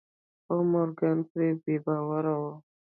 خو 0.45 0.55
مورګان 0.71 1.17
پرې 1.29 1.49
بې 1.61 1.75
باوره 1.85 2.33
و. 2.41 2.43